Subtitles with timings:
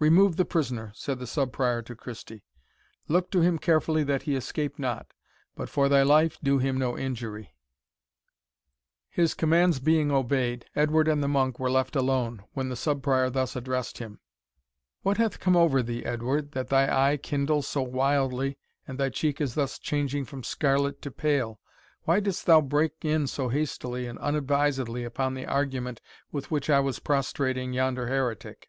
[0.00, 2.42] "Remove the prisoner," said the Sub Prior to Christie;
[3.06, 5.12] "look to him carefully that he escape not;
[5.54, 7.54] but for thy life do him no injury."
[9.08, 13.30] His commands being obeyed, Edward and the monk were left alone, when the Sub Prior
[13.30, 14.18] thus addressed him:
[15.02, 18.58] "What hath come over thee, Edward, that thy eye kindles so wildly,
[18.88, 21.60] and thy cheek is thus changing from scarlet to pale?
[22.02, 26.00] Why didst thou break in so hastily and unadvisedly upon the argument
[26.32, 28.68] with which I was prostrating yonder heretic?